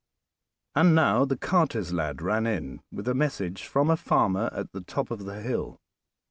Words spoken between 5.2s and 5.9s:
the hill.